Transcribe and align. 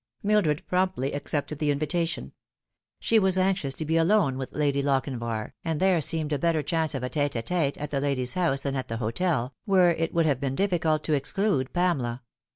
Mildred 0.23 0.65
promptly 0.65 1.13
accepted 1.13 1.59
the 1.59 1.69
invitation. 1.69 2.33
She 2.99 3.19
was 3.19 3.37
anxious 3.37 3.75
to 3.75 3.85
be 3.85 3.97
alone 3.97 4.35
with 4.35 4.51
Lady 4.51 4.81
Lochinvar, 4.81 5.53
and 5.63 5.79
there 5.79 6.01
seemed 6.01 6.33
a 6.33 6.39
better 6.39 6.63
chance 6.63 6.95
of 6.95 7.03
a 7.03 7.07
tete 7.09 7.33
d 7.33 7.41
tete 7.43 7.77
at 7.77 7.91
the 7.91 8.01
lady's 8.01 8.33
house 8.33 8.63
than 8.63 8.75
at 8.75 8.87
the 8.87 8.97
hotel, 8.97 9.53
where 9.65 9.91
it 9.91 10.11
would 10.11 10.25
have 10.25 10.39
been 10.39 10.55
difficult 10.55 11.03
to 11.03 11.13
exclude 11.13 11.71
Pamela. 11.71 12.23